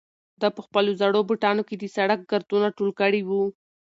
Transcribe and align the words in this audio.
ده 0.41 0.47
په 0.55 0.61
خپلو 0.65 0.89
زړو 1.01 1.19
بوټانو 1.29 1.61
کې 1.67 1.75
د 1.77 1.83
سړک 1.95 2.19
ګردونه 2.31 2.67
ټول 2.77 2.89
کړي 2.99 3.21
وو. 3.27 3.43